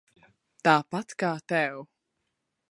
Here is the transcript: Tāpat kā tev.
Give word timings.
Tāpat 0.67 1.15
kā 1.25 1.31
tev. 1.55 1.79